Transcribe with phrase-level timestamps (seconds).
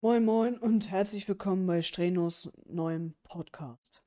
[0.00, 4.00] Moin Moin und herzlich willkommen bei Strenos neuem Podcast.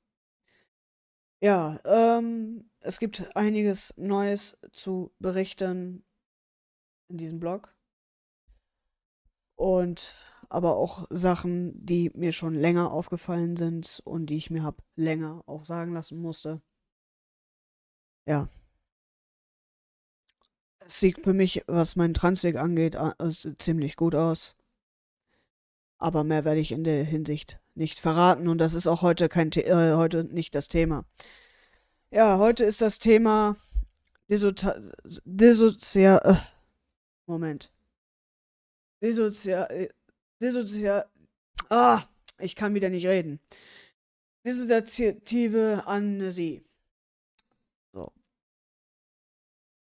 [1.41, 6.05] Ja, ähm, es gibt einiges Neues zu berichten
[7.09, 7.75] in diesem Blog.
[9.57, 10.15] Und
[10.47, 15.43] aber auch Sachen, die mir schon länger aufgefallen sind und die ich mir hab länger
[15.45, 16.61] auch sagen lassen musste.
[18.25, 18.47] Ja.
[20.85, 22.95] Es sieht für mich, was meinen Transweg angeht,
[23.57, 24.55] ziemlich gut aus.
[26.01, 29.51] Aber mehr werde ich in der Hinsicht nicht verraten und das ist auch heute kein
[29.51, 31.05] The äh, heute nicht das Thema.
[32.09, 33.55] Ja, heute ist das Thema
[34.27, 36.37] Dissozial äh,
[37.27, 37.71] Moment.
[39.03, 39.89] Dissozial äh,
[40.41, 41.05] Dissozial
[41.69, 42.03] Ah,
[42.39, 43.39] ich kann wieder nicht reden.
[44.43, 46.65] Dissoziative Amnesie.
[47.93, 48.11] So.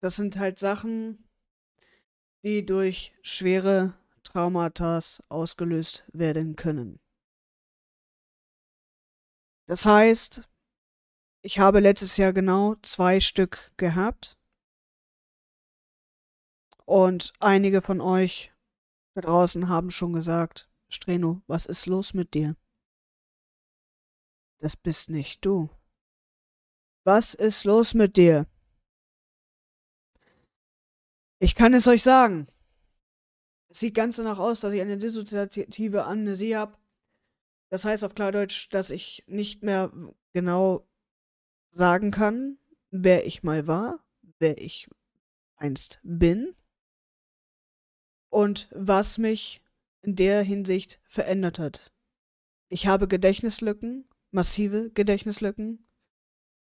[0.01, 1.29] Das sind halt Sachen,
[2.43, 3.93] die durch schwere
[4.29, 6.99] Traumata ausgelöst werden können.
[9.65, 10.47] Das heißt,
[11.41, 14.37] ich habe letztes Jahr genau zwei Stück gehabt.
[16.85, 18.53] Und einige von euch
[19.15, 22.55] da draußen haben schon gesagt, Streno, was ist los mit dir?
[24.59, 25.69] Das bist nicht du.
[27.03, 28.45] Was ist los mit dir?
[31.39, 32.47] Ich kann es euch sagen.
[33.69, 36.77] Sieht ganz danach aus, dass ich eine dissoziative Amnesie habe.
[37.69, 39.91] Das heißt auf Klardeutsch, dass ich nicht mehr
[40.33, 40.87] genau
[41.71, 42.57] sagen kann,
[42.89, 44.03] wer ich mal war,
[44.39, 44.89] wer ich
[45.55, 46.55] einst bin
[48.29, 49.61] und was mich
[50.01, 51.91] in der Hinsicht verändert hat.
[52.69, 55.85] Ich habe Gedächtnislücken, massive Gedächtnislücken,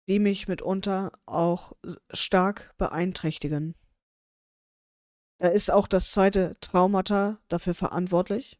[0.07, 1.73] die mich mitunter auch
[2.11, 3.75] stark beeinträchtigen.
[5.39, 8.59] Da ist auch das zweite Traumata dafür verantwortlich.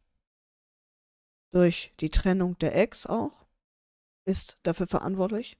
[1.51, 3.45] Durch die Trennung der Ex auch.
[4.25, 5.57] Ist dafür verantwortlich.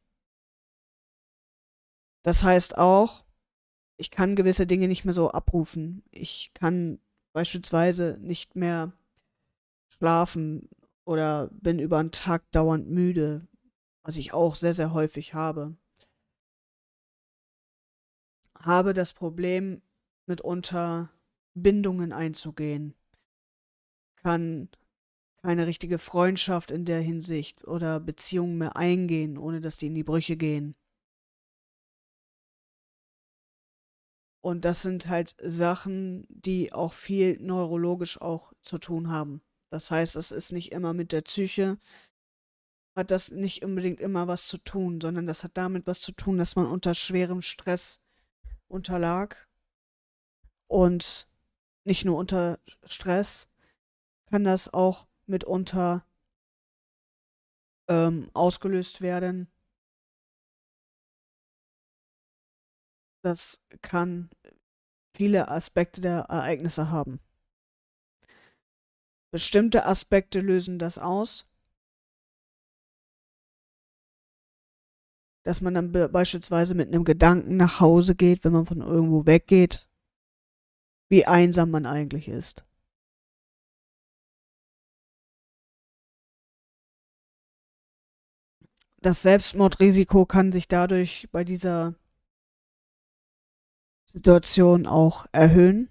[2.24, 3.26] Das heißt auch,
[3.98, 6.04] ich kann gewisse Dinge nicht mehr so abrufen.
[6.12, 7.00] Ich kann
[7.34, 8.94] beispielsweise nicht mehr
[9.90, 10.70] schlafen
[11.06, 13.48] oder bin über einen Tag dauernd müde,
[14.04, 15.76] was ich auch sehr, sehr häufig habe.
[18.56, 19.82] Habe das Problem,
[20.30, 21.12] mitunter
[21.56, 22.96] Bindungen einzugehen,
[24.16, 24.70] kann
[25.42, 30.04] keine richtige Freundschaft in der Hinsicht oder Beziehungen mehr eingehen, ohne dass die in die
[30.04, 30.76] Brüche gehen.
[34.42, 39.42] Und das sind halt Sachen, die auch viel neurologisch auch zu tun haben.
[39.70, 41.78] Das heißt, es ist nicht immer mit der Psyche,
[42.96, 46.38] hat das nicht unbedingt immer was zu tun, sondern das hat damit was zu tun,
[46.38, 48.02] dass man unter schwerem Stress
[48.68, 49.49] unterlag
[50.70, 51.28] und
[51.84, 53.50] nicht nur unter Stress,
[54.28, 56.06] kann das auch mitunter
[57.90, 59.52] ähm, ausgelöst werden.
[63.24, 64.30] Das kann
[65.16, 67.20] viele Aspekte der Ereignisse haben.
[69.32, 71.48] Bestimmte Aspekte lösen das aus.
[75.44, 79.89] Dass man dann beispielsweise mit einem Gedanken nach Hause geht, wenn man von irgendwo weggeht
[81.10, 82.66] wie einsam man eigentlich ist.
[89.02, 91.96] Das Selbstmordrisiko kann sich dadurch bei dieser
[94.06, 95.90] Situation auch erhöhen.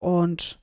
[0.00, 0.60] Und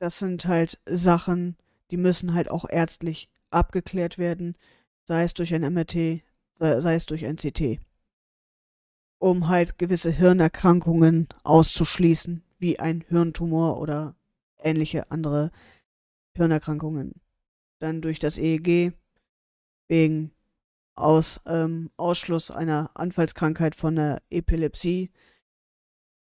[0.00, 1.56] das sind halt Sachen,
[1.90, 4.56] die müssen halt auch ärztlich abgeklärt werden,
[5.04, 6.22] sei es durch ein MRT,
[6.54, 7.80] sei, es durch ein CT
[9.20, 14.16] um halt gewisse Hirnerkrankungen auszuschließen, wie ein Hirntumor oder
[14.58, 15.52] ähnliche andere
[16.34, 17.20] Hirnerkrankungen.
[17.80, 18.94] Dann durch das EEG
[19.88, 20.32] wegen
[20.94, 25.10] aus, ähm, Ausschluss einer Anfallskrankheit von der Epilepsie.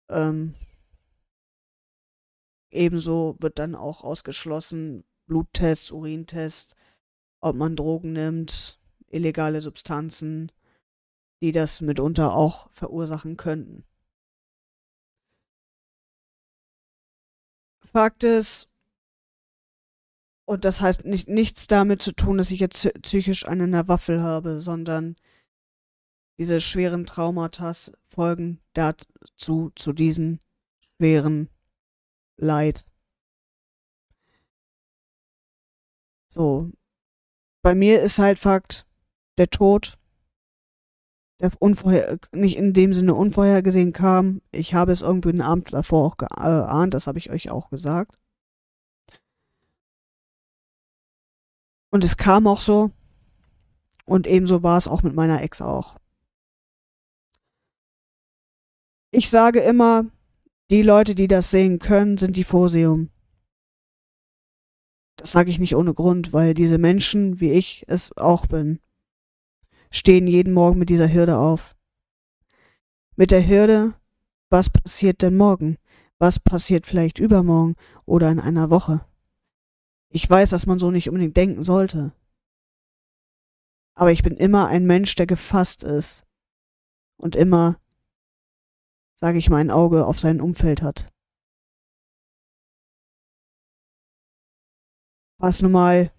[0.09, 0.55] Ähm,
[2.71, 6.73] ebenso wird dann auch ausgeschlossen Bluttests, Urintests,
[7.41, 10.53] ob man Drogen nimmt, illegale Substanzen,
[11.41, 13.83] die das mitunter auch verursachen könnten.
[17.85, 18.69] Fakt ist,
[20.45, 24.21] und das heißt nicht, nichts damit zu tun, dass ich jetzt psychisch einen der Waffel
[24.21, 25.15] habe, sondern
[26.39, 27.71] diese schweren Traumata
[28.07, 30.39] folgen dazu, zu diesen
[30.79, 31.49] schweren
[32.37, 32.87] Leid.
[36.29, 36.71] So.
[37.63, 38.85] Bei mir ist halt Fakt,
[39.37, 39.97] der Tod
[41.39, 44.41] der unvorher, nicht in dem Sinne unvorhergesehen kam.
[44.51, 48.17] Ich habe es irgendwie den Abend davor auch geahnt, das habe ich euch auch gesagt.
[51.89, 52.91] Und es kam auch so.
[54.05, 55.97] Und ebenso war es auch mit meiner Ex auch.
[59.11, 60.05] Ich sage immer,
[60.69, 63.09] die Leute, die das sehen können, sind die Vorsehung.
[65.15, 68.79] Das sage ich nicht ohne Grund, weil diese Menschen, wie ich es auch bin,
[69.91, 71.75] stehen jeden Morgen mit dieser Hürde auf.
[73.15, 73.93] Mit der Hürde,
[74.49, 75.77] was passiert denn morgen?
[76.19, 77.75] Was passiert vielleicht übermorgen
[78.05, 79.05] oder in einer Woche?
[80.09, 82.13] Ich weiß, dass man so nicht unbedingt denken sollte.
[83.95, 86.25] Aber ich bin immer ein Mensch, der gefasst ist
[87.17, 87.79] und immer,
[89.15, 91.11] sage ich mal, ein Auge auf sein Umfeld hat.
[95.39, 96.11] Was nun mal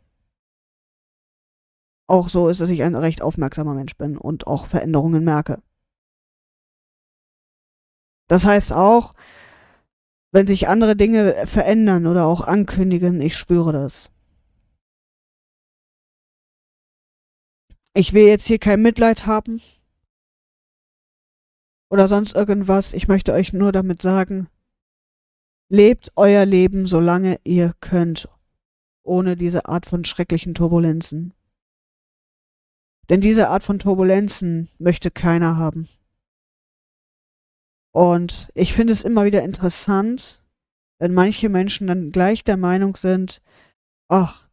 [2.08, 5.62] auch so ist, dass ich ein recht aufmerksamer Mensch bin und auch Veränderungen merke.
[8.28, 9.14] Das heißt auch,
[10.32, 14.10] wenn sich andere Dinge verändern oder auch ankündigen, ich spüre das.
[17.94, 19.60] Ich will jetzt hier kein Mitleid haben
[21.90, 22.92] oder sonst irgendwas.
[22.92, 24.48] Ich möchte euch nur damit sagen,
[25.70, 28.28] lebt euer Leben, solange ihr könnt,
[29.02, 31.34] ohne diese Art von schrecklichen Turbulenzen.
[33.08, 35.88] Denn diese Art von Turbulenzen möchte keiner haben.
[37.92, 40.42] Und ich finde es immer wieder interessant,
[40.98, 43.40] wenn manche Menschen dann gleich der Meinung sind,
[44.08, 44.48] ach,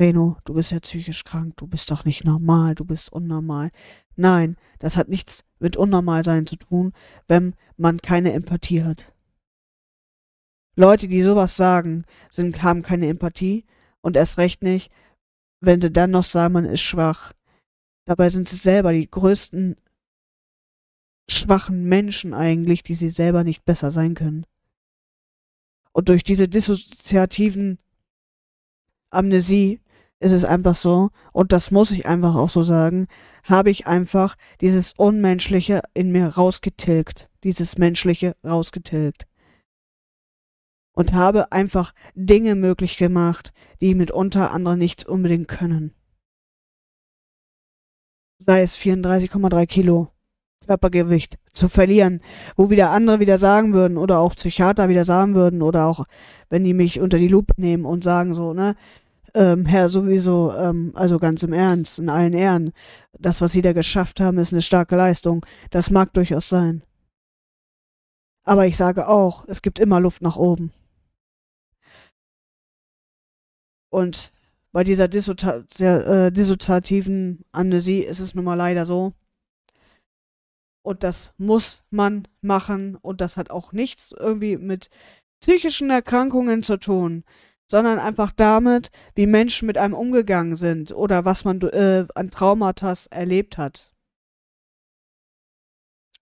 [0.00, 3.70] Reno, du bist ja psychisch krank, du bist doch nicht normal, du bist unnormal.
[4.16, 6.92] Nein, das hat nichts mit Unnormalsein zu tun,
[7.28, 9.12] wenn man keine Empathie hat.
[10.74, 13.64] Leute, die sowas sagen, sind, haben keine Empathie
[14.00, 14.90] und erst recht nicht,
[15.60, 17.32] wenn sie dann noch sagen, man ist schwach.
[18.04, 19.76] Dabei sind sie selber die größten
[21.28, 24.44] schwachen Menschen eigentlich, die sie selber nicht besser sein können.
[25.92, 27.78] Und durch diese dissoziativen
[29.10, 29.80] Amnesie
[30.20, 33.08] ist es einfach so, und das muss ich einfach auch so sagen,
[33.44, 39.26] habe ich einfach dieses Unmenschliche in mir rausgetilgt, dieses Menschliche rausgetilgt.
[40.94, 45.94] Und habe einfach Dinge möglich gemacht, die mitunter andere nicht unbedingt können
[48.44, 50.08] sei es 34,3 Kilo
[50.66, 52.20] Körpergewicht zu verlieren,
[52.56, 56.04] wo wieder andere wieder sagen würden oder auch Psychiater wieder sagen würden oder auch
[56.48, 58.76] wenn die mich unter die Lupe nehmen und sagen so, ne,
[59.34, 62.72] ähm, Herr, sowieso, ähm, also ganz im Ernst, in allen Ehren,
[63.18, 65.44] das, was Sie da geschafft haben, ist eine starke Leistung.
[65.70, 66.82] Das mag durchaus sein.
[68.44, 70.72] Aber ich sage auch, es gibt immer Luft nach oben.
[73.90, 74.32] Und
[74.72, 79.12] bei dieser äh, dissoziativen Amnesie ist es nun mal leider so.
[80.82, 82.96] Und das muss man machen.
[82.96, 84.88] Und das hat auch nichts irgendwie mit
[85.40, 87.24] psychischen Erkrankungen zu tun,
[87.70, 92.94] sondern einfach damit, wie Menschen mit einem umgegangen sind oder was man äh, an Traumata
[93.10, 93.92] erlebt hat.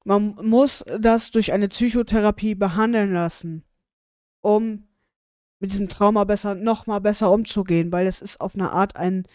[0.05, 3.65] Man muss das durch eine Psychotherapie behandeln lassen,
[4.41, 4.89] um
[5.61, 9.27] mit diesem Trauma besser, noch mal besser umzugehen, weil es ist auf eine Art ein,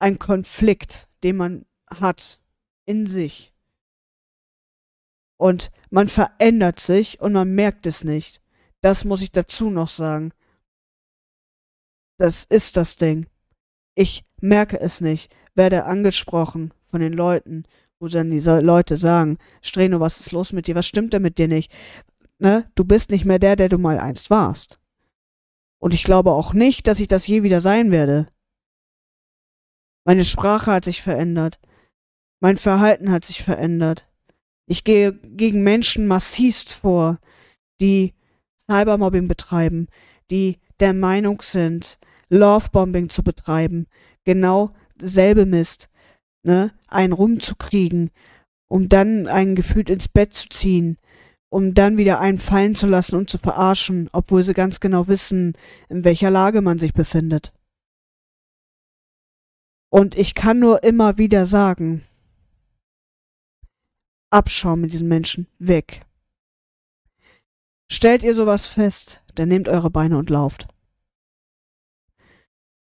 [0.00, 2.40] ein Konflikt, den man hat
[2.84, 3.54] in sich.
[5.36, 8.42] Und man verändert sich und man merkt es nicht.
[8.80, 10.32] Das muss ich dazu noch sagen.
[12.18, 13.26] Das ist das Ding.
[13.94, 17.64] Ich merke es nicht, werde angesprochen von den Leuten,
[17.98, 20.74] wo dann diese Leute sagen, Streno, was ist los mit dir?
[20.74, 21.72] Was stimmt denn mit dir nicht?
[22.38, 22.70] Ne?
[22.74, 24.78] Du bist nicht mehr der, der du mal einst warst.
[25.84, 28.26] Und ich glaube auch nicht, dass ich das je wieder sein werde.
[30.06, 31.60] Meine Sprache hat sich verändert.
[32.40, 34.08] Mein Verhalten hat sich verändert.
[34.66, 37.18] Ich gehe gegen Menschen massivst vor,
[37.82, 38.14] die
[38.66, 39.88] Cybermobbing betreiben,
[40.30, 41.98] die der Meinung sind,
[42.30, 43.86] Lovebombing zu betreiben,
[44.24, 45.90] genau selbe Mist,
[46.44, 48.10] ne, einen rumzukriegen,
[48.68, 50.96] um dann einen gefühlt ins Bett zu ziehen,
[51.54, 55.56] um dann wieder einen fallen zu lassen und zu verarschen, obwohl sie ganz genau wissen,
[55.88, 57.52] in welcher Lage man sich befindet.
[59.88, 62.02] Und ich kann nur immer wieder sagen,
[64.30, 66.00] Abschaum mit diesen Menschen weg.
[67.88, 70.66] Stellt ihr sowas fest, dann nehmt eure Beine und lauft.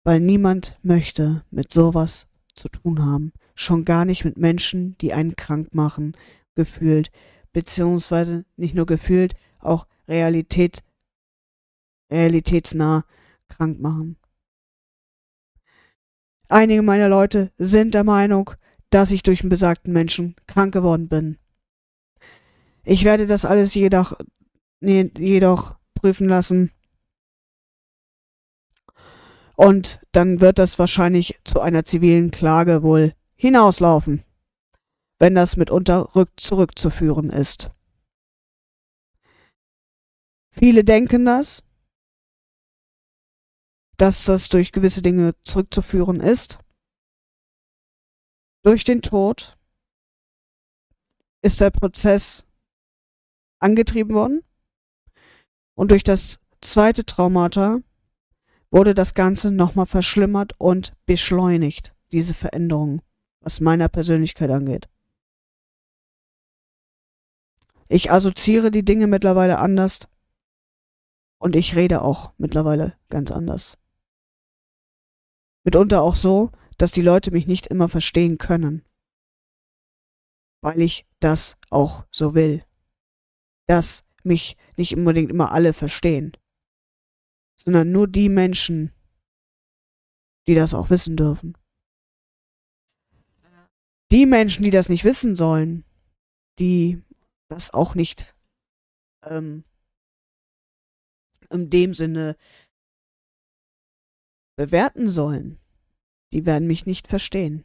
[0.04, 3.34] Weil niemand möchte mit sowas zu tun haben.
[3.54, 6.16] Schon gar nicht mit Menschen, die einen krank machen,
[6.54, 7.10] gefühlt,
[7.54, 10.82] beziehungsweise nicht nur gefühlt, auch Realität,
[12.10, 13.06] realitätsnah
[13.48, 14.18] krank machen.
[16.48, 18.50] Einige meiner Leute sind der Meinung,
[18.90, 21.38] dass ich durch einen besagten Menschen krank geworden bin.
[22.84, 24.12] Ich werde das alles jedoch,
[24.80, 26.70] jedoch prüfen lassen.
[29.56, 34.24] Und dann wird das wahrscheinlich zu einer zivilen Klage wohl hinauslaufen,
[35.18, 37.70] wenn das mitunter rück zurückzuführen ist.
[40.50, 41.62] Viele denken das,
[43.96, 46.58] dass das durch gewisse Dinge zurückzuführen ist.
[48.62, 49.56] Durch den Tod
[51.42, 52.46] ist der Prozess
[53.60, 54.42] angetrieben worden
[55.74, 57.80] und durch das zweite Traumata
[58.70, 63.02] wurde das Ganze nochmal verschlimmert und beschleunigt, diese Veränderung,
[63.40, 64.88] was meiner Persönlichkeit angeht.
[67.88, 70.08] Ich assoziiere die Dinge mittlerweile anders
[71.38, 73.76] und ich rede auch mittlerweile ganz anders.
[75.64, 78.84] Mitunter auch so, dass die Leute mich nicht immer verstehen können.
[80.62, 82.64] Weil ich das auch so will.
[83.66, 86.32] Dass mich nicht unbedingt immer alle verstehen.
[87.56, 88.92] Sondern nur die Menschen,
[90.46, 91.56] die das auch wissen dürfen.
[94.10, 95.84] Die Menschen, die das nicht wissen sollen,
[96.58, 97.02] die
[97.48, 98.34] das auch nicht
[99.24, 99.64] ähm,
[101.50, 102.36] in dem Sinne
[104.56, 105.58] bewerten sollen,
[106.32, 107.64] die werden mich nicht verstehen.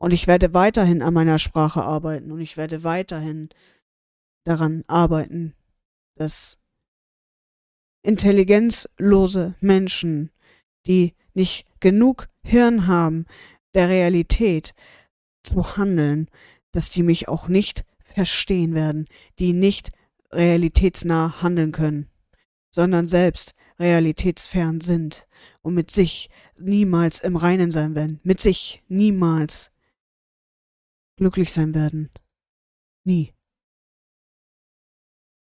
[0.00, 3.50] Und ich werde weiterhin an meiner Sprache arbeiten und ich werde weiterhin
[4.44, 5.54] daran arbeiten,
[6.16, 6.58] dass
[8.04, 10.32] intelligenzlose Menschen,
[10.86, 13.26] die nicht genug Hirn haben,
[13.74, 14.74] der Realität
[15.44, 16.28] zu handeln,
[16.72, 19.06] dass die mich auch nicht verstehen werden,
[19.38, 19.90] die nicht
[20.32, 22.10] realitätsnah handeln können,
[22.70, 25.26] sondern selbst realitätsfern sind
[25.62, 29.72] und mit sich niemals im Reinen sein werden, mit sich niemals
[31.16, 32.10] glücklich sein werden.
[33.04, 33.34] Nie.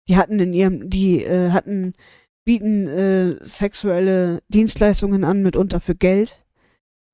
[0.07, 1.93] Die hatten in ihrem, die äh, hatten,
[2.43, 6.42] bieten äh, sexuelle Dienstleistungen an, mitunter für Geld.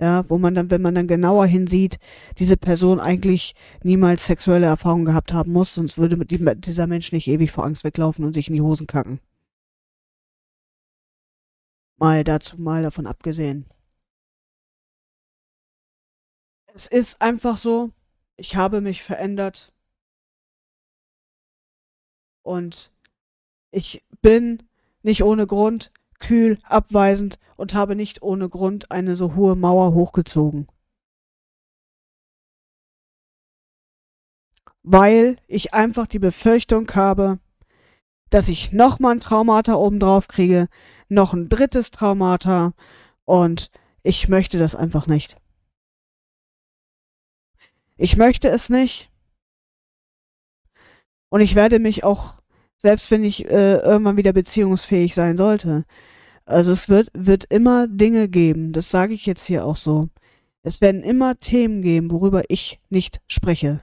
[0.02, 2.00] Ja, wo man dann, wenn man dann genauer hinsieht,
[2.38, 3.54] diese Person eigentlich
[3.84, 8.24] niemals sexuelle Erfahrungen gehabt haben muss, sonst würde dieser Mensch nicht ewig vor Angst weglaufen
[8.24, 9.20] und sich in die Hosen kacken.
[11.98, 13.66] Mal dazu, mal davon abgesehen.
[16.74, 17.92] Es ist einfach so,
[18.38, 19.74] ich habe mich verändert
[22.44, 22.94] und
[23.72, 24.64] ich bin
[25.04, 30.68] nicht ohne Grund kühl, abweisend und habe nicht ohne Grund eine so hohe Mauer hochgezogen.
[34.84, 37.40] Weil ich einfach die Befürchtung habe,
[38.30, 40.68] dass ich nochmal ein Traumata obendrauf kriege,
[41.08, 42.74] noch ein drittes Traumata
[43.26, 43.72] und
[44.04, 45.38] ich möchte das einfach nicht.
[47.98, 49.12] Ich möchte es nicht.
[51.30, 52.39] Und ich werde mich auch,
[52.80, 55.86] selbst wenn ich äh, irgendwann wieder beziehungsfähig sein sollte,
[56.46, 60.10] also es wird, wird immer Dinge geben, das sage ich jetzt hier auch so.
[60.64, 63.82] Es werden immer Themen geben, worüber ich nicht spreche.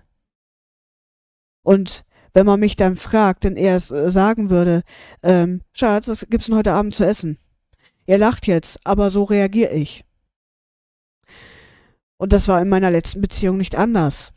[1.62, 4.82] Und wenn man mich dann fragt, dann eher äh, sagen würde,
[5.22, 7.38] ähm, Schatz, was gibt's denn heute Abend zu essen?
[8.06, 10.04] Ihr lacht jetzt, aber so reagiere ich.
[12.18, 14.32] Und das war in meiner letzten Beziehung nicht anders.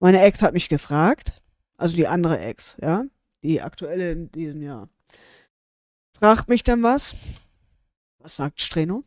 [0.00, 1.42] Meine Ex hat mich gefragt,
[1.76, 3.04] also die andere Ex, ja,
[3.42, 4.88] die aktuelle in diesem Jahr,
[6.12, 7.14] fragt mich dann was.
[8.18, 9.04] Was sagt Streno?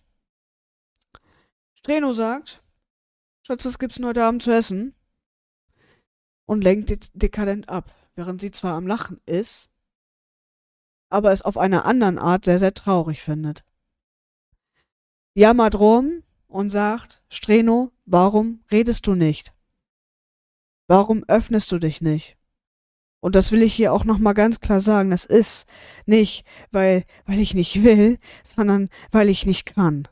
[1.76, 2.62] Streno sagt,
[3.42, 4.94] Schatz, was gibt's denn heute Abend zu essen?
[6.48, 9.70] und lenkt dekadent ab, während sie zwar am Lachen ist,
[11.10, 13.64] aber es auf einer anderen Art sehr, sehr traurig findet.
[15.36, 19.54] Jammert rum und sagt, Streno, warum redest du nicht?
[20.88, 22.38] Warum öffnest du dich nicht?
[23.20, 25.10] Und das will ich hier auch nochmal ganz klar sagen.
[25.10, 25.68] Das ist
[26.06, 30.08] nicht, weil, weil ich nicht will, sondern weil ich nicht kann.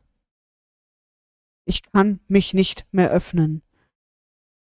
[1.66, 3.62] Ich kann mich nicht mehr öffnen.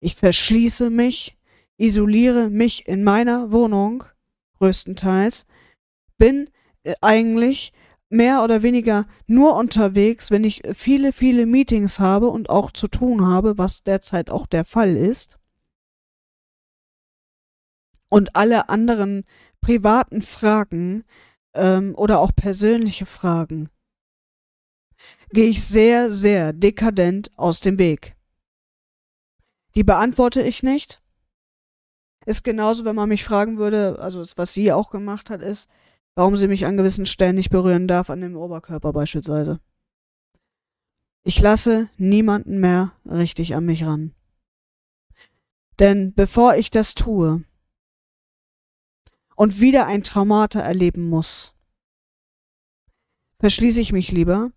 [0.01, 1.37] Ich verschließe mich
[1.79, 4.05] isoliere mich in meiner Wohnung
[4.59, 5.47] größtenteils,
[6.19, 6.51] bin
[6.85, 7.73] äh, eigentlich
[8.09, 13.27] mehr oder weniger nur unterwegs, wenn ich viele, viele Meetings habe und auch zu tun
[13.27, 15.39] habe, was derzeit auch der Fall ist.
[18.17, 19.25] Und alle anderen
[19.61, 21.05] privaten Fragen
[21.53, 23.69] ähm, oder auch persönliche Fragen
[25.31, 28.17] gehe ich sehr, sehr dekadent aus dem Weg.
[29.75, 31.03] Die beantworte ich nicht
[32.25, 35.71] ist genauso, wenn man mich fragen würde, also was sie auch gemacht hat, ist,
[36.17, 39.61] warum sie mich an gewissen Stellen nicht berühren darf, an dem Oberkörper beispielsweise.
[41.23, 44.13] Ich lasse niemanden mehr richtig an mich ran.
[45.79, 47.45] Denn bevor ich das tue
[49.37, 51.55] und wieder ein Traumata erleben muss,
[53.39, 54.51] verschließe ich mich lieber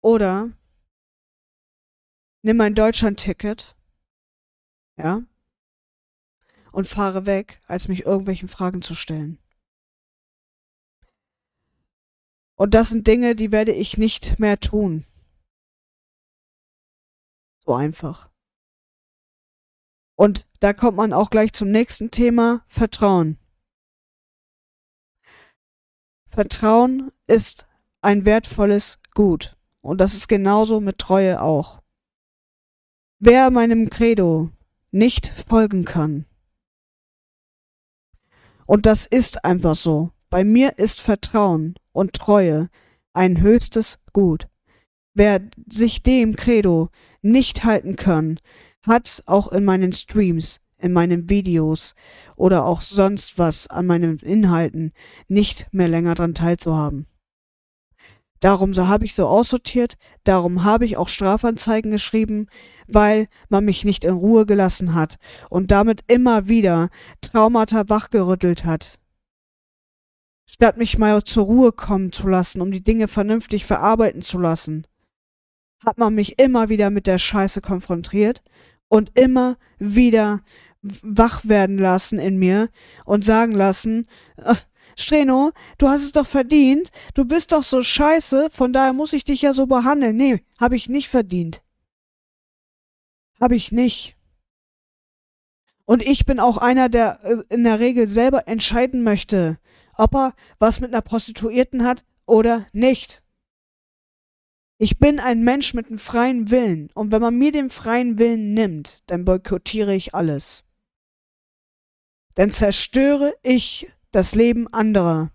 [0.00, 0.50] oder
[2.42, 3.76] nimm mein Deutschland-Ticket,
[4.96, 5.22] ja,
[6.72, 9.38] und fahre weg, als mich irgendwelchen Fragen zu stellen.
[12.56, 15.04] Und das sind Dinge, die werde ich nicht mehr tun.
[17.58, 18.30] So einfach.
[20.16, 23.38] Und da kommt man auch gleich zum nächsten Thema, Vertrauen.
[26.34, 27.66] Vertrauen ist
[28.02, 29.56] ein wertvolles Gut.
[29.80, 31.80] Und das ist genauso mit Treue auch.
[33.20, 34.50] Wer meinem Credo
[34.90, 36.26] nicht folgen kann,
[38.66, 42.68] und das ist einfach so, bei mir ist Vertrauen und Treue
[43.12, 44.48] ein höchstes Gut.
[45.12, 46.88] Wer sich dem Credo
[47.22, 48.40] nicht halten kann,
[48.82, 51.94] hat auch in meinen Streams, in meinen Videos
[52.36, 54.92] oder auch sonst was an meinen Inhalten
[55.28, 57.06] nicht mehr länger dran teilzuhaben.
[58.40, 62.48] Darum so habe ich so aussortiert, darum habe ich auch Strafanzeigen geschrieben,
[62.86, 65.16] weil man mich nicht in Ruhe gelassen hat
[65.48, 66.90] und damit immer wieder
[67.22, 69.00] Traumata wachgerüttelt hat.
[70.46, 74.86] Statt mich mal zur Ruhe kommen zu lassen, um die Dinge vernünftig verarbeiten zu lassen,
[75.82, 78.42] hat man mich immer wieder mit der Scheiße konfrontiert
[78.88, 80.42] und immer wieder
[81.02, 82.68] wach werden lassen in mir
[83.04, 84.06] und sagen lassen,
[84.96, 89.24] Streno, du hast es doch verdient, du bist doch so scheiße, von daher muss ich
[89.24, 90.16] dich ja so behandeln.
[90.16, 91.62] Nee, hab ich nicht verdient.
[93.40, 94.16] Hab ich nicht.
[95.86, 99.58] Und ich bin auch einer, der äh, in der Regel selber entscheiden möchte,
[99.96, 103.22] ob er was mit einer Prostituierten hat oder nicht.
[104.78, 108.54] Ich bin ein Mensch mit einem freien Willen und wenn man mir den freien Willen
[108.54, 110.63] nimmt, dann boykottiere ich alles.
[112.34, 115.30] Dann zerstöre ich das Leben anderer.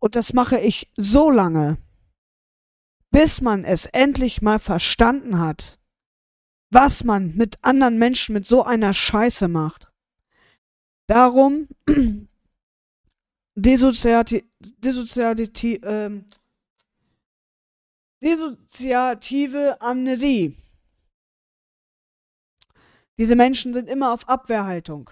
[0.00, 1.78] Und das mache ich so lange,
[3.10, 5.78] bis man es endlich mal verstanden hat,
[6.70, 9.92] was man mit anderen Menschen mit so einer Scheiße macht.
[11.06, 11.68] Darum
[13.54, 16.24] Desoziati Desoziati ähm,
[18.22, 20.56] Dissoziative Amnesie.
[23.18, 25.10] Diese Menschen sind immer auf Abwehrhaltung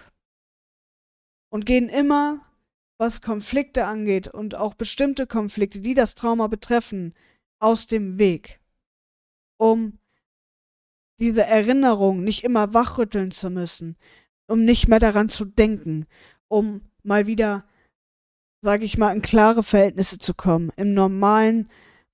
[1.51, 2.45] und gehen immer,
[2.97, 7.13] was Konflikte angeht und auch bestimmte Konflikte, die das Trauma betreffen,
[7.59, 8.59] aus dem Weg,
[9.57, 9.99] um
[11.19, 13.95] diese Erinnerung nicht immer wachrütteln zu müssen,
[14.47, 16.07] um nicht mehr daran zu denken,
[16.47, 17.63] um mal wieder,
[18.61, 21.69] sage ich mal, in klare Verhältnisse zu kommen, im normalen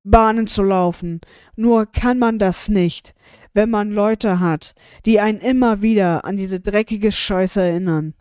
[0.09, 1.21] Bahnen zu laufen.
[1.55, 3.13] Nur kann man das nicht,
[3.53, 8.13] wenn man Leute hat, die einen immer wieder an diese dreckige Scheiße erinnern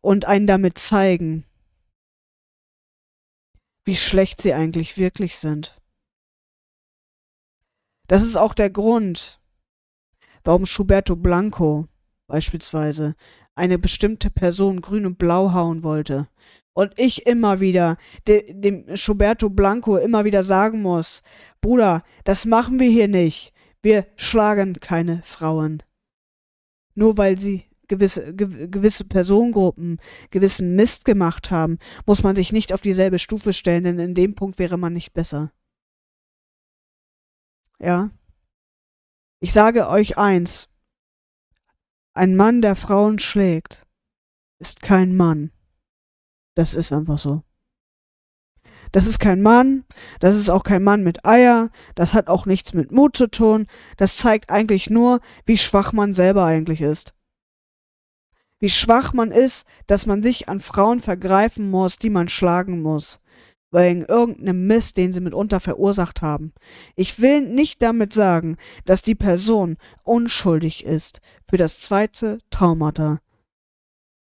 [0.00, 1.44] und einen damit zeigen,
[3.84, 5.80] wie schlecht sie eigentlich wirklich sind.
[8.06, 9.40] Das ist auch der Grund,
[10.44, 11.88] warum Schuberto Blanco
[12.26, 13.14] beispielsweise
[13.54, 16.28] eine bestimmte Person grün und blau hauen wollte.
[16.78, 17.96] Und ich immer wieder
[18.28, 21.24] de, dem Schuberto Blanco immer wieder sagen muss,
[21.60, 23.52] Bruder, das machen wir hier nicht.
[23.82, 25.82] Wir schlagen keine Frauen.
[26.94, 29.98] Nur weil sie gewisse, ge, gewisse Personengruppen
[30.30, 34.36] gewissen Mist gemacht haben, muss man sich nicht auf dieselbe Stufe stellen, denn in dem
[34.36, 35.50] Punkt wäre man nicht besser.
[37.80, 38.10] Ja.
[39.40, 40.68] Ich sage euch eins.
[42.14, 43.84] Ein Mann, der Frauen schlägt,
[44.60, 45.50] ist kein Mann.
[46.58, 47.44] Das ist einfach so.
[48.90, 49.84] Das ist kein Mann,
[50.18, 53.68] das ist auch kein Mann mit Eier, das hat auch nichts mit Mut zu tun,
[53.96, 57.14] das zeigt eigentlich nur, wie schwach man selber eigentlich ist.
[58.58, 63.20] Wie schwach man ist, dass man sich an Frauen vergreifen muss, die man schlagen muss,
[63.70, 66.52] wegen irgendeinem Mist, den sie mitunter verursacht haben.
[66.96, 73.20] Ich will nicht damit sagen, dass die Person unschuldig ist für das zweite Traumata.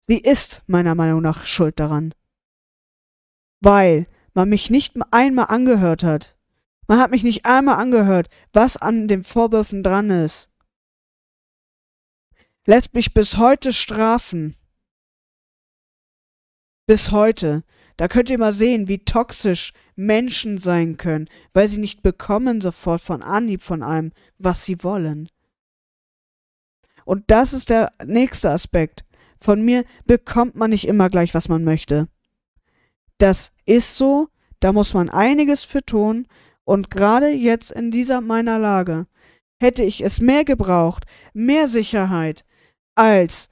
[0.01, 2.13] Sie ist meiner Meinung nach schuld daran
[3.62, 6.36] weil man mich nicht einmal angehört hat.
[6.88, 10.50] Man hat mich nicht einmal angehört, was an den Vorwürfen dran ist.
[12.65, 14.56] Lässt mich bis heute strafen.
[16.88, 17.63] Bis heute.
[17.98, 23.02] Da könnt ihr mal sehen, wie toxisch Menschen sein können, weil sie nicht bekommen sofort
[23.02, 25.30] von Anhieb von einem, was sie wollen.
[27.06, 29.04] Und das ist der nächste Aspekt.
[29.41, 32.08] Von mir bekommt man nicht immer gleich, was man möchte.
[33.19, 34.29] Das ist so,
[34.60, 36.27] da muss man einiges für tun
[36.69, 39.08] Und gerade jetzt in dieser meiner Lage
[39.60, 42.45] hätte ich es mehr gebraucht, mehr Sicherheit,
[42.95, 43.49] als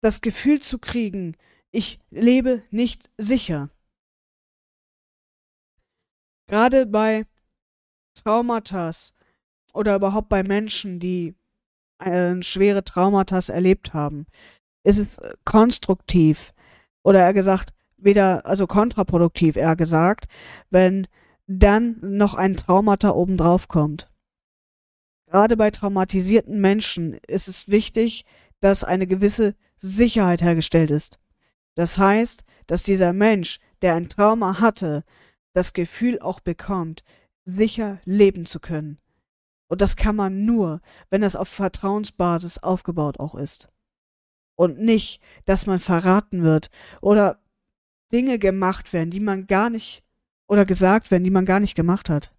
[0.00, 1.36] das Gefühl zu kriegen,
[1.72, 3.70] ich lebe nicht sicher.
[6.48, 7.26] Gerade bei
[8.14, 8.92] Traumata
[9.74, 11.34] oder überhaupt bei Menschen, die
[11.98, 14.26] äh, schwere Traumata erlebt haben,
[14.84, 16.54] ist es konstruktiv
[17.04, 20.26] oder eher gesagt, weder, also kontraproduktiv eher gesagt,
[20.70, 21.06] wenn
[21.46, 24.10] dann noch ein Traumata obendrauf kommt.
[25.26, 28.24] Gerade bei traumatisierten Menschen ist es wichtig,
[28.60, 31.18] dass eine gewisse Sicherheit hergestellt ist.
[31.74, 35.04] Das heißt, dass dieser Mensch, der ein Trauma hatte,
[35.52, 37.02] das Gefühl auch bekommt,
[37.44, 38.98] sicher leben zu können.
[39.68, 40.80] Und das kann man nur,
[41.10, 43.68] wenn das auf Vertrauensbasis aufgebaut auch ist.
[44.54, 47.40] Und nicht, dass man verraten wird oder
[48.12, 50.04] Dinge gemacht werden, die man gar nicht
[50.46, 52.34] oder gesagt werden, die man gar nicht gemacht hat.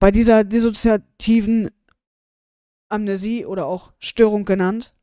[0.00, 1.70] Bei dieser dissoziativen
[2.88, 4.94] Amnesie oder auch Störung genannt,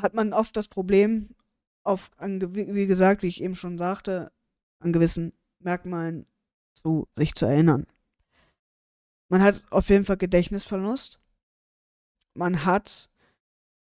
[0.00, 1.34] hat man oft das Problem,
[1.82, 4.32] auf, wie gesagt, wie ich eben schon sagte,
[4.78, 6.26] an gewissen Merkmalen
[6.74, 7.86] zu sich zu erinnern.
[9.28, 11.20] Man hat auf jeden Fall Gedächtnisverlust.
[12.34, 13.09] Man hat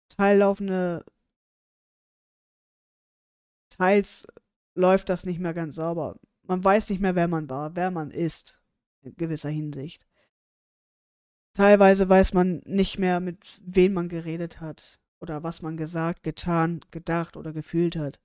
[0.08, 1.04] teillaufende
[3.70, 4.26] teils
[4.74, 6.18] läuft das nicht mehr ganz sauber.
[6.42, 8.60] Man weiß nicht mehr, wer man war, wer man ist,
[9.02, 10.06] in gewisser Hinsicht.
[11.54, 16.80] Teilweise weiß man nicht mehr, mit wem man geredet hat oder was man gesagt, getan,
[16.90, 18.20] gedacht oder gefühlt hat.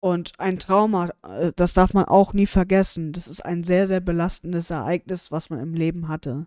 [0.00, 3.12] Und ein Trauma, äh, das darf man auch nie vergessen.
[3.12, 6.46] Das ist ein sehr, sehr belastendes Ereignis, was man im Leben hatte.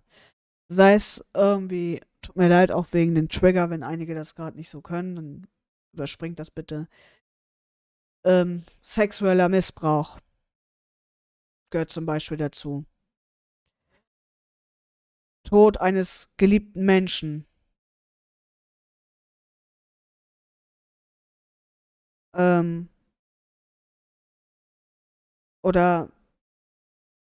[0.71, 4.69] Sei es irgendwie Tut mir leid, auch wegen den Trigger, wenn einige das gerade nicht
[4.69, 5.47] so können, dann
[5.93, 6.87] überspringt das bitte.
[8.23, 10.19] Ähm, sexueller Missbrauch
[11.71, 12.85] gehört zum Beispiel dazu.
[15.43, 17.47] Tod eines geliebten Menschen.
[22.33, 22.87] Ähm,
[25.63, 26.09] oder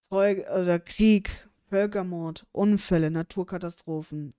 [0.09, 1.44] Zeug oder Krieg,
[1.75, 4.33] Völkermord, Unfälle, Naturkatastrophen,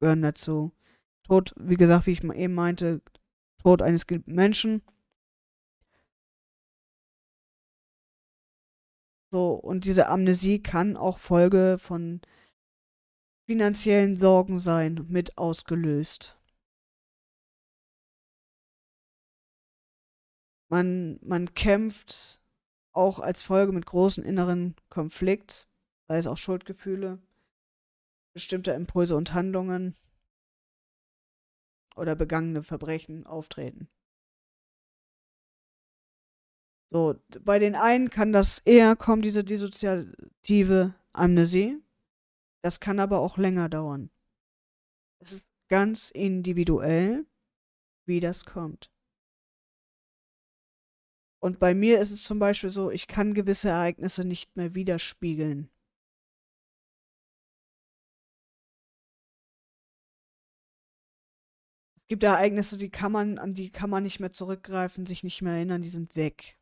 [0.00, 0.72] gehören dazu.
[1.24, 3.02] Tod, wie gesagt, wie ich eben meinte,
[3.62, 4.80] Tod eines Menschen.
[9.30, 12.22] So, und diese Amnesie kann auch Folge von
[13.46, 16.40] finanziellen Sorgen sein, mit ausgelöst.
[20.70, 22.40] Man, man kämpft
[22.92, 25.68] auch als Folge mit großen inneren Konflikt,
[26.08, 27.18] sei es auch Schuldgefühle
[28.34, 29.94] bestimmter Impulse und Handlungen
[31.96, 33.88] oder begangene Verbrechen auftreten.
[36.90, 41.80] So, bei den einen kann das eher kommen, diese dissoziative Amnesie.
[42.62, 44.10] Das kann aber auch länger dauern.
[45.20, 47.26] Es ist ganz individuell,
[48.06, 48.90] wie das kommt.
[51.40, 55.70] Und bei mir ist es zum Beispiel so, ich kann gewisse Ereignisse nicht mehr widerspiegeln.
[62.08, 65.54] Gibt Ereignisse, die kann man, an die kann man nicht mehr zurückgreifen, sich nicht mehr
[65.54, 66.58] erinnern, die sind weg.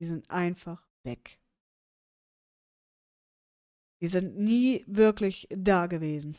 [0.00, 1.38] Die sind einfach weg.
[4.00, 6.36] Die sind nie wirklich da gewesen.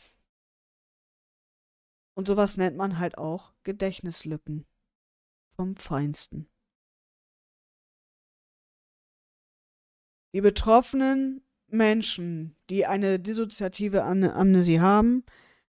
[2.14, 4.66] Und sowas nennt man halt auch Gedächtnislücken.
[5.54, 6.48] Vom Feinsten.
[10.34, 15.24] Die betroffenen Menschen, die eine dissoziative Amnesie haben,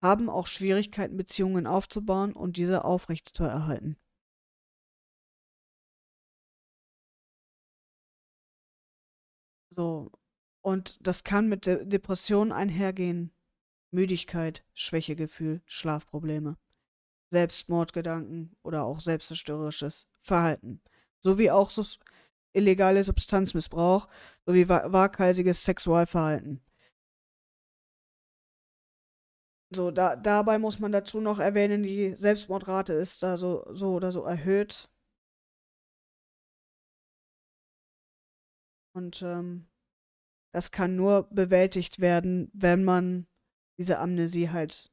[0.05, 3.97] haben auch Schwierigkeiten, Beziehungen aufzubauen und diese aufrechtzuerhalten.
[9.71, 10.13] So.
[10.61, 13.33] Und das kann mit De Depressionen einhergehen.
[13.93, 16.59] Müdigkeit, Schwächegefühl, Schlafprobleme,
[17.31, 20.83] Selbstmordgedanken oder auch selbstzerstörerisches Verhalten.
[21.21, 21.83] Sowie auch so
[22.53, 24.09] illegale Substanzmissbrauch
[24.45, 26.61] sowie waghalsiges Sexualverhalten.
[29.75, 34.13] So, da, dabei muss man dazu noch erwähnen, die Selbstmordrate ist da so, so oder
[34.13, 34.89] so erhöht.
[38.95, 39.67] Und ähm,
[40.53, 43.27] das kann nur bewältigt werden, wenn man
[43.77, 44.93] diese Amnesie halt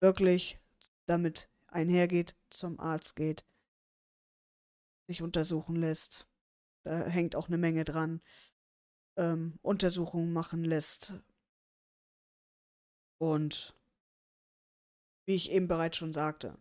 [0.00, 0.58] wirklich
[1.04, 3.44] damit einhergeht, zum Arzt geht,
[5.06, 6.26] sich untersuchen lässt.
[6.84, 8.22] Da hängt auch eine Menge dran.
[9.18, 11.12] Ähm, Untersuchungen machen lässt,
[13.20, 13.76] und
[15.26, 16.58] wie ich eben bereits schon sagte.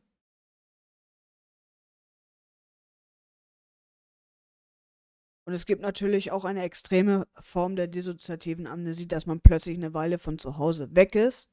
[5.45, 9.95] Und es gibt natürlich auch eine extreme Form der dissoziativen Amnesie, dass man plötzlich eine
[9.95, 11.49] Weile von zu Hause weg ist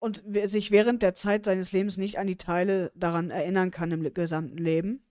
[0.00, 4.12] und sich während der Zeit seines Lebens nicht an die Teile daran erinnern kann im
[4.12, 5.06] gesamten Leben.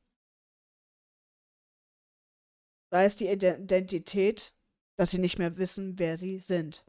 [2.92, 4.54] Sei es die Identität,
[4.98, 6.86] dass sie nicht mehr wissen, wer sie sind.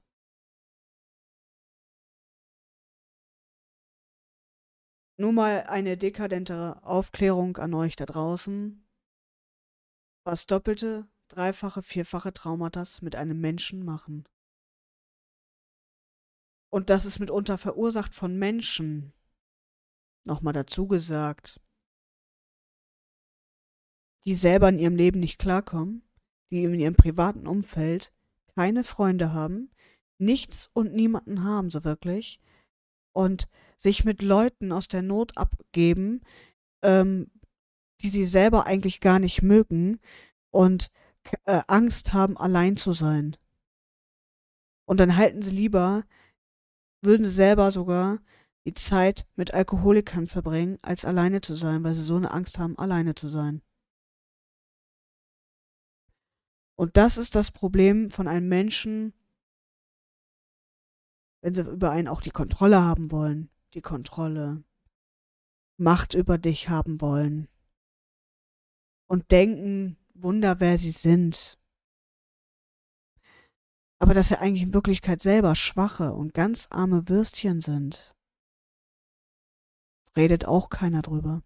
[5.17, 8.85] Nur mal eine dekadentere Aufklärung an euch da draußen
[10.25, 14.27] was doppelte, dreifache, vierfache Traumatas mit einem Menschen machen.
[16.71, 19.13] Und das ist mitunter verursacht von Menschen.
[20.27, 21.61] Nochmal dazu gesagt,
[24.27, 26.03] die selber in ihrem Leben nicht klarkommen,
[26.51, 28.13] die in ihrem privaten Umfeld
[28.55, 29.71] keine Freunde haben,
[30.19, 32.41] nichts und niemanden haben so wirklich
[33.13, 33.49] und
[33.85, 36.23] sich mit Leuten aus der Not abgeben,
[36.83, 37.31] ähm,
[38.01, 40.01] die sie selber eigentlich gar nicht mögen
[40.51, 40.91] und
[41.45, 43.37] äh, Angst haben, allein zu sein.
[44.87, 46.05] Und dann halten sie lieber,
[47.03, 48.21] würden sie selber sogar
[48.67, 52.79] die Zeit mit Alkoholikern verbringen, als alleine zu sein, weil sie so eine Angst haben,
[52.79, 53.61] alleine zu sein.
[56.77, 59.13] Und das ist das Problem von einem Menschen,
[61.43, 64.65] wenn sie über einen auch die Kontrolle haben wollen, die Kontrolle,
[65.77, 67.49] Macht über dich haben wollen,
[69.07, 71.59] und denken, Wunder, wer sie sind.
[73.99, 78.15] Aber dass sie eigentlich in Wirklichkeit selber schwache und ganz arme Würstchen sind.
[80.17, 81.43] Redet auch keiner drüber.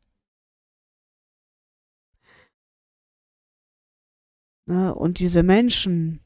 [4.66, 4.94] Ne?
[4.94, 6.20] Und diese Menschen,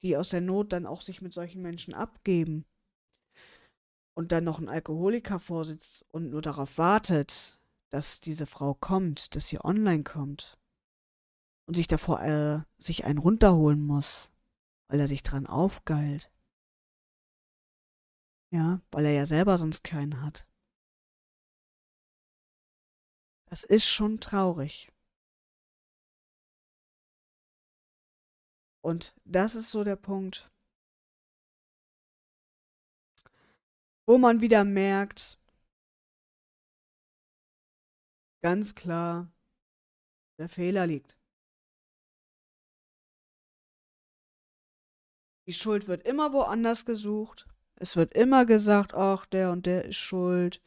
[0.00, 2.64] die aus der Not dann auch sich mit solchen Menschen abgeben
[4.14, 7.58] und dann noch ein Alkoholiker vorsitzt und nur darauf wartet,
[7.90, 10.58] dass diese Frau kommt, dass sie online kommt
[11.66, 14.32] und sich davor äh, sich einen runterholen muss,
[14.88, 16.30] weil er sich dran aufgeilt.
[18.50, 20.46] Ja, weil er ja selber sonst keinen hat.
[23.46, 24.92] Das ist schon traurig.
[28.82, 30.51] Und das ist so der Punkt,
[34.06, 35.38] wo man wieder merkt,
[38.42, 39.32] ganz klar
[40.38, 41.16] der Fehler liegt.
[45.46, 47.46] Die Schuld wird immer woanders gesucht.
[47.76, 50.60] Es wird immer gesagt, ach, der und der ist schuld.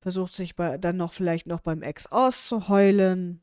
[0.00, 3.42] Versucht sich bei, dann noch vielleicht noch beim Ex auszuheulen.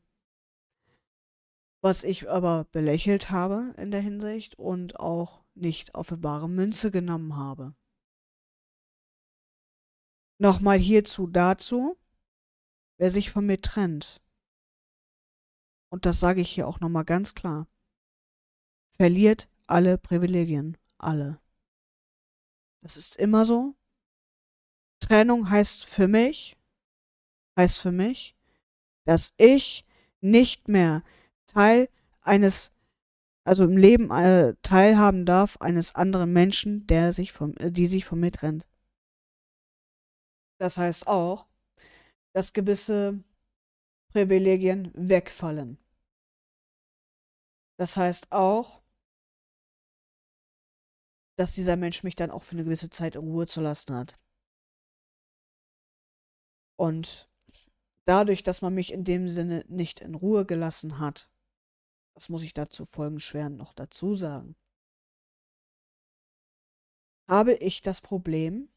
[1.82, 7.36] Was ich aber belächelt habe in der Hinsicht und auch nicht auf bare Münze genommen
[7.36, 7.74] habe.
[10.38, 11.96] Nochmal hierzu dazu
[12.96, 14.20] wer sich von mir trennt,
[15.90, 17.68] und das sage ich hier auch nochmal ganz klar,
[18.96, 21.40] verliert alle Privilegien, alle.
[22.80, 23.74] Das ist immer so.
[25.00, 26.56] Trennung heißt für mich,
[27.56, 28.36] heißt für mich,
[29.04, 29.84] dass ich
[30.20, 31.02] nicht mehr
[31.46, 31.88] Teil
[32.22, 32.72] eines,
[33.44, 38.04] also im Leben äh, teilhaben darf eines anderen Menschen, der sich von, äh, die sich
[38.04, 38.66] von mir trennt.
[40.58, 41.46] Das heißt auch,
[42.34, 43.22] dass gewisse
[44.12, 45.78] Privilegien wegfallen.
[47.78, 48.82] Das heißt auch,
[51.36, 54.18] dass dieser Mensch mich dann auch für eine gewisse Zeit in Ruhe zu lassen hat.
[56.76, 57.28] Und
[58.04, 61.30] dadurch, dass man mich in dem Sinne nicht in Ruhe gelassen hat,
[62.14, 64.54] das muss ich dazu folgenschweren noch dazu sagen,
[67.28, 68.68] habe ich das Problem,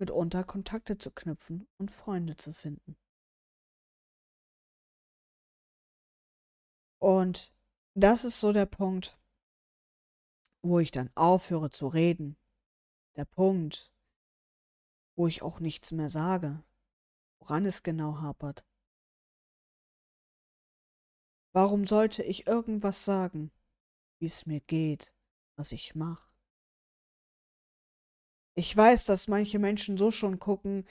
[0.00, 2.96] mitunter Kontakte zu knüpfen und Freunde zu finden.
[6.98, 7.52] Und
[7.94, 9.18] das ist so der Punkt,
[10.62, 12.36] wo ich dann aufhöre zu reden.
[13.16, 13.92] Der Punkt,
[15.16, 16.62] wo ich auch nichts mehr sage,
[17.38, 18.64] woran es genau hapert.
[21.52, 23.50] Warum sollte ich irgendwas sagen,
[24.18, 25.14] wie es mir geht,
[25.56, 26.29] was ich mache?
[28.56, 30.86] Ich weiß, dass manche Menschen so schon gucken,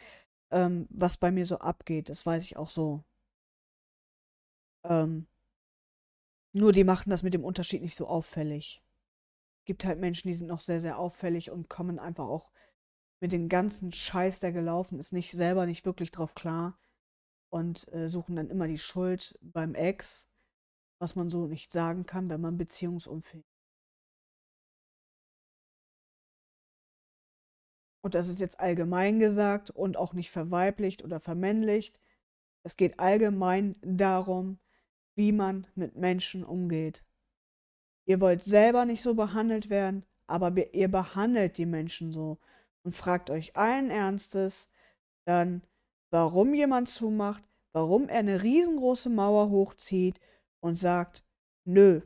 [0.51, 2.09] ähm, was bei mir so abgeht.
[2.09, 3.03] Das weiß ich auch so.
[4.85, 5.27] Ähm,
[6.53, 8.81] nur die machen das mit dem Unterschied nicht so auffällig.
[9.65, 12.51] Gibt halt Menschen, die sind noch sehr, sehr auffällig und kommen einfach auch
[13.21, 16.79] mit dem ganzen Scheiß, der gelaufen ist, nicht selber nicht wirklich drauf klar
[17.51, 20.29] und äh, suchen dann immer die Schuld beim Ex,
[20.99, 23.45] was man so nicht sagen kann, wenn man beziehungsunfähig
[28.01, 31.99] und das ist jetzt allgemein gesagt und auch nicht verweiblicht oder vermännlicht.
[32.63, 34.59] Es geht allgemein darum,
[35.15, 37.03] wie man mit Menschen umgeht.
[38.05, 42.39] Ihr wollt selber nicht so behandelt werden, aber ihr behandelt die Menschen so
[42.83, 44.69] und fragt euch allen Ernstes
[45.25, 45.61] dann,
[46.09, 50.19] warum jemand zumacht, warum er eine riesengroße Mauer hochzieht
[50.59, 51.23] und sagt,
[51.65, 52.01] nö.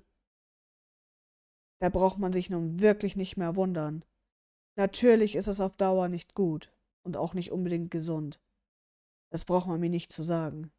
[1.79, 4.03] Da braucht man sich nun wirklich nicht mehr wundern.
[4.75, 6.71] Natürlich ist es auf Dauer nicht gut
[7.03, 8.39] und auch nicht unbedingt gesund.
[9.29, 10.71] Das braucht man mir nicht zu sagen.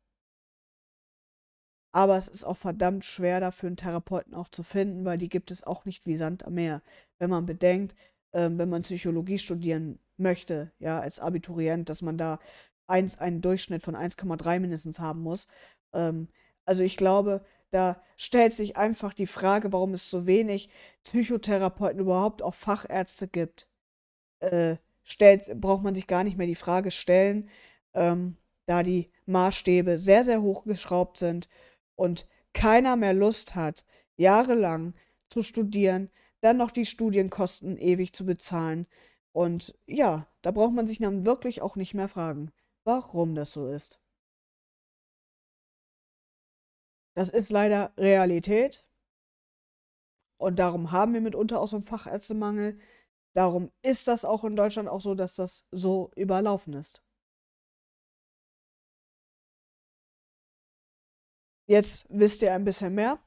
[1.93, 5.53] Aber es ist auch verdammt schwer dafür, einen Therapeuten auch zu finden, weil die gibt
[5.53, 6.83] es auch nicht wie Sand am Meer.
[7.19, 7.95] Wenn man bedenkt,
[8.33, 12.41] ähm, wenn man Psychologie studieren möchte, ja, als Abiturient, dass man da
[12.89, 15.47] eins, einen Durchschnitt von 1,3 mindestens haben muss.
[15.93, 16.29] Ähm,
[16.65, 20.71] also ich glaube, da stellt sich einfach die Frage, warum es so wenig
[21.05, 23.69] Psychotherapeuten überhaupt auch Fachärzte gibt.
[24.53, 27.49] Äh, stellt, braucht man sich gar nicht mehr die Frage stellen,
[27.93, 31.49] ähm, da die Maßstäbe sehr, sehr hoch geschraubt sind
[31.95, 33.85] und keiner mehr Lust hat,
[34.17, 34.95] jahrelang
[35.29, 38.87] zu studieren, dann noch die Studienkosten ewig zu bezahlen.
[39.33, 42.53] Und ja, da braucht man sich dann wirklich auch nicht mehr fragen,
[42.85, 44.01] warum das so ist.
[47.15, 48.85] Das ist leider Realität.
[50.37, 52.79] Und darum haben wir mitunter auch so einen Fachärztemangel.
[53.35, 57.03] Darum ist das auch in Deutschland auch so, dass das so überlaufen ist.
[61.66, 63.18] Jetzt wisst ihr ein bisschen mehr.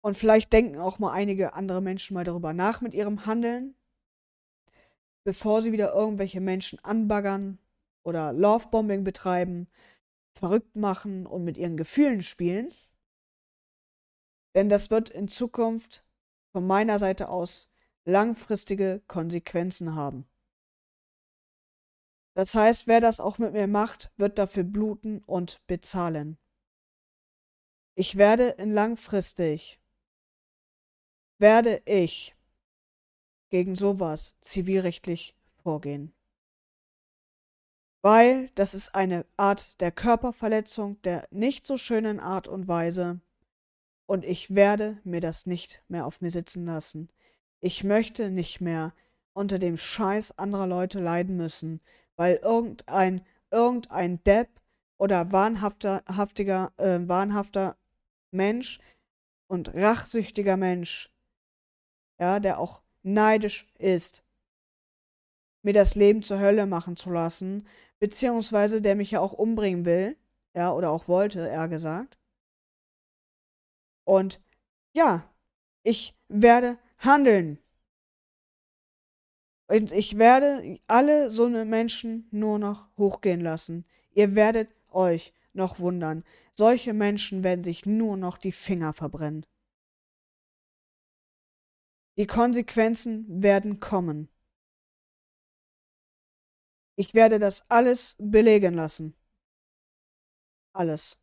[0.00, 3.76] Und vielleicht denken auch mal einige andere Menschen mal darüber nach mit ihrem Handeln,
[5.24, 7.58] bevor sie wieder irgendwelche Menschen anbaggern
[8.04, 9.68] oder Lovebombing betreiben,
[10.32, 12.72] verrückt machen und mit ihren Gefühlen spielen.
[14.54, 16.05] Denn das wird in Zukunft
[16.56, 17.68] von meiner Seite aus
[18.06, 20.26] langfristige Konsequenzen haben.
[22.32, 26.38] Das heißt, wer das auch mit mir macht, wird dafür bluten und bezahlen.
[27.94, 29.82] Ich werde in langfristig,
[31.36, 32.34] werde ich
[33.50, 36.14] gegen sowas zivilrechtlich vorgehen.
[38.00, 43.20] Weil das ist eine Art der Körperverletzung der nicht so schönen Art und Weise.
[44.06, 47.10] Und ich werde mir das nicht mehr auf mir sitzen lassen.
[47.60, 48.94] Ich möchte nicht mehr
[49.32, 51.80] unter dem Scheiß anderer Leute leiden müssen,
[52.16, 54.48] weil irgendein, irgendein Depp
[54.98, 57.76] oder wahnhafter, haftiger, äh, wahnhafter
[58.30, 58.80] Mensch
[59.48, 61.10] und rachsüchtiger Mensch,
[62.18, 64.22] ja, der auch neidisch ist,
[65.62, 67.66] mir das Leben zur Hölle machen zu lassen,
[67.98, 70.16] beziehungsweise der mich ja auch umbringen will,
[70.54, 72.18] ja, oder auch wollte, eher gesagt.
[74.06, 74.40] Und
[74.92, 75.28] ja,
[75.82, 77.58] ich werde handeln.
[79.68, 83.84] Und ich werde alle so eine Menschen nur noch hochgehen lassen.
[84.12, 86.24] Ihr werdet euch noch wundern.
[86.52, 89.44] Solche Menschen werden sich nur noch die Finger verbrennen.
[92.16, 94.28] Die Konsequenzen werden kommen.
[96.94, 99.14] Ich werde das alles belegen lassen.
[100.72, 101.18] Alles.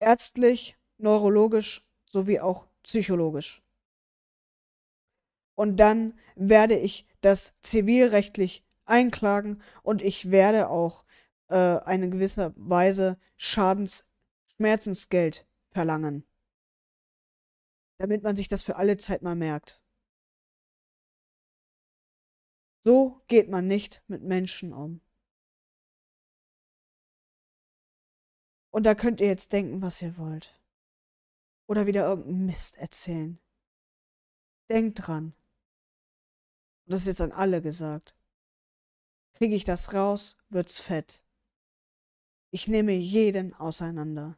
[0.00, 3.62] Ärztlich, neurologisch sowie auch psychologisch
[5.60, 11.04] und dann werde ich das zivilrechtlich einklagen und ich werde auch
[11.48, 14.08] äh, eine gewisse Weise Schadens
[14.56, 16.24] Schmerzensgeld verlangen.
[17.98, 19.82] Damit man sich das für alle Zeit mal merkt.
[22.82, 25.02] So geht man nicht mit Menschen um.
[28.70, 30.60] Und da könnt ihr jetzt denken, was ihr wollt.
[31.66, 33.38] Oder wieder irgendeinen Mist erzählen.
[34.68, 35.34] Denkt dran,
[36.90, 38.16] und das ist jetzt an alle gesagt.
[39.34, 41.22] Kriege ich das raus, wird's fett.
[42.50, 44.36] Ich nehme jeden auseinander,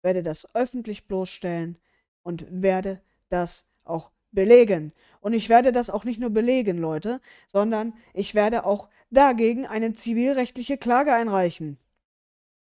[0.00, 1.76] werde das öffentlich bloßstellen
[2.22, 4.94] und werde das auch belegen.
[5.20, 9.92] Und ich werde das auch nicht nur belegen, Leute, sondern ich werde auch dagegen eine
[9.92, 11.78] zivilrechtliche Klage einreichen.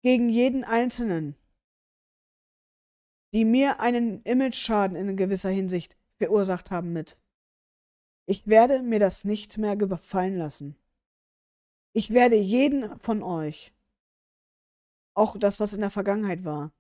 [0.04, 1.36] Gegen jeden Einzelnen,
[3.34, 7.20] die mir einen Imageschaden in gewisser Hinsicht verursacht haben mit.
[8.26, 10.76] Ich werde mir das nicht mehr gefallen lassen.
[11.94, 13.74] Ich werde jeden von euch,
[15.14, 16.72] auch das, was in der Vergangenheit war,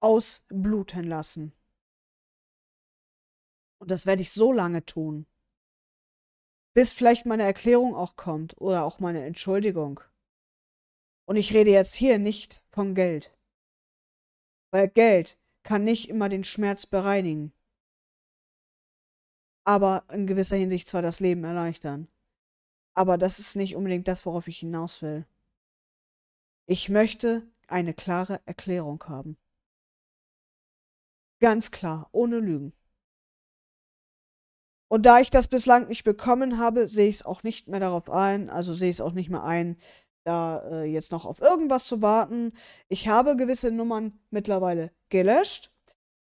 [0.00, 1.52] ausbluten lassen.
[3.78, 5.26] Und das werde ich so lange tun,
[6.74, 10.00] bis vielleicht meine Erklärung auch kommt oder auch meine Entschuldigung.
[11.26, 13.36] Und ich rede jetzt hier nicht von Geld,
[14.70, 17.52] weil Geld kann nicht immer den Schmerz bereinigen.
[19.64, 22.08] aber in gewisser Hinsicht zwar das Leben erleichtern.
[22.94, 25.26] Aber das ist nicht unbedingt das, worauf ich hinaus will.
[26.66, 29.36] Ich möchte eine klare Erklärung haben.
[31.40, 32.72] Ganz klar, ohne Lügen.
[34.88, 38.08] Und da ich das bislang nicht bekommen habe, sehe ich es auch nicht mehr darauf
[38.10, 39.76] ein, also sehe ich es auch nicht mehr ein,
[40.24, 42.52] da äh, jetzt noch auf irgendwas zu warten.
[42.88, 45.70] Ich habe gewisse Nummern mittlerweile gelöscht.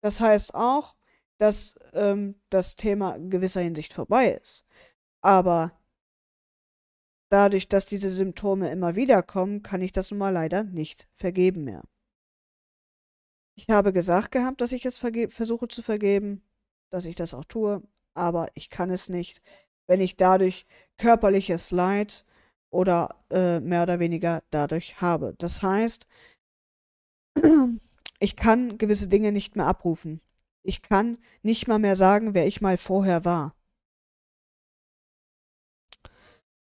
[0.01, 0.95] Das heißt auch,
[1.37, 4.65] dass ähm, das Thema in gewisser Hinsicht vorbei ist.
[5.21, 5.71] Aber
[7.29, 11.63] dadurch, dass diese Symptome immer wieder kommen, kann ich das nun mal leider nicht vergeben
[11.63, 11.83] mehr.
[13.55, 16.41] Ich habe gesagt gehabt, dass ich es versuche zu vergeben,
[16.89, 17.83] dass ich das auch tue,
[18.13, 19.41] aber ich kann es nicht,
[19.87, 20.65] wenn ich dadurch
[20.97, 22.25] körperliches Leid
[22.71, 25.35] oder äh, mehr oder weniger dadurch habe.
[25.37, 26.07] Das heißt,
[28.19, 30.21] ich kann gewisse Dinge nicht mehr abrufen.
[30.63, 33.55] Ich kann nicht mal mehr sagen, wer ich mal vorher war.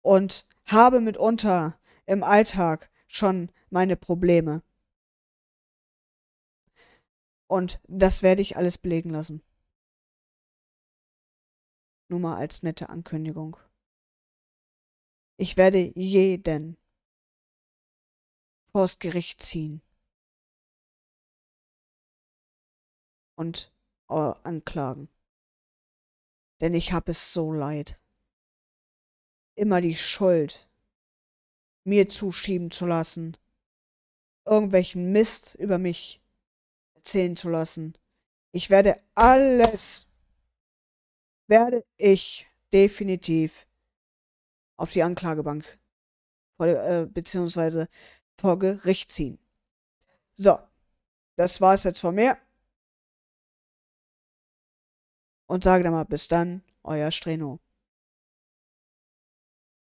[0.02, 4.62] Und habe mitunter im Alltag schon meine Probleme.
[7.48, 9.42] Und das werde ich alles belegen lassen.
[12.10, 13.58] Nur mal als nette Ankündigung.
[15.38, 16.78] Ich werde jeden
[18.72, 19.82] vors Gericht ziehen
[23.36, 23.74] und
[24.10, 25.10] äh, anklagen.
[26.62, 28.00] Denn ich habe es so leid.
[29.56, 30.70] Immer die Schuld
[31.84, 33.38] mir zuschieben zu lassen,
[34.46, 36.22] irgendwelchen Mist über mich
[36.96, 37.98] erzählen zu lassen.
[38.52, 40.08] Ich werde alles,
[41.48, 43.65] werde ich definitiv
[44.78, 45.80] auf die Anklagebank
[46.60, 47.88] äh, beziehungsweise
[48.38, 49.40] vor Gericht ziehen.
[50.34, 50.60] So,
[51.36, 52.38] das war es jetzt von mir.
[55.48, 57.60] Und sage dann mal bis dann, euer Streno.